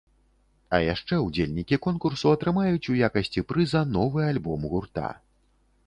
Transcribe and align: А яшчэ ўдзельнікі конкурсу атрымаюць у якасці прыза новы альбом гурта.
А 0.77 0.79
яшчэ 0.93 1.19
ўдзельнікі 1.25 1.79
конкурсу 1.87 2.33
атрымаюць 2.39 2.89
у 2.95 2.99
якасці 3.09 3.47
прыза 3.53 3.87
новы 3.95 4.29
альбом 4.33 4.61
гурта. 4.75 5.17